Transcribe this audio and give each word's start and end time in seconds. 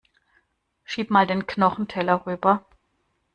Schieb 0.83 1.11
mal 1.11 1.27
den 1.27 1.45
Knochenteller 1.45 2.25
rüber. 2.25 2.65